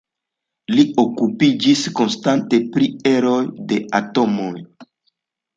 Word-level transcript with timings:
Li 0.77 0.85
okupiĝis 1.03 1.83
konstante 1.99 2.61
pri 2.77 2.87
eroj 3.13 3.37
de 3.73 3.79
atomoj. 4.01 4.51